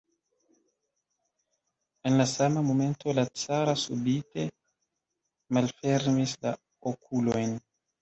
En 2.03 2.17
la 2.17 2.25
sama 2.31 2.63
momento 2.71 3.13
la 3.19 3.27
caro 3.43 3.77
subite 3.83 4.49
malfermis 5.59 6.39
la 6.45 6.59
okulojn. 6.95 7.59